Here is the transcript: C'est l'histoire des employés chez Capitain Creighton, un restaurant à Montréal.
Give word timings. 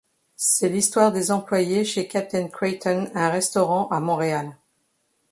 C'est 0.35 0.69
l'histoire 0.69 1.11
des 1.11 1.29
employés 1.29 1.85
chez 1.85 2.07
Capitain 2.07 2.47
Creighton, 2.47 3.11
un 3.13 3.29
restaurant 3.29 3.87
à 3.89 3.99
Montréal. 3.99 4.57